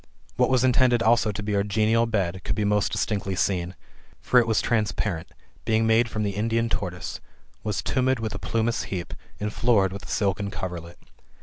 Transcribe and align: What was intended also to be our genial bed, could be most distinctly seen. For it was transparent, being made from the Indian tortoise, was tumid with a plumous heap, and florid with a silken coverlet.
What 0.35 0.49
was 0.49 0.63
intended 0.63 1.03
also 1.03 1.31
to 1.31 1.43
be 1.43 1.55
our 1.55 1.61
genial 1.61 2.07
bed, 2.07 2.41
could 2.43 2.55
be 2.55 2.65
most 2.65 2.91
distinctly 2.91 3.35
seen. 3.35 3.75
For 4.19 4.39
it 4.39 4.47
was 4.47 4.59
transparent, 4.59 5.27
being 5.63 5.85
made 5.85 6.09
from 6.09 6.23
the 6.23 6.35
Indian 6.35 6.69
tortoise, 6.69 7.21
was 7.63 7.83
tumid 7.83 8.19
with 8.19 8.33
a 8.33 8.39
plumous 8.39 8.85
heap, 8.85 9.13
and 9.39 9.53
florid 9.53 9.93
with 9.93 10.05
a 10.07 10.11
silken 10.11 10.49
coverlet. 10.49 10.97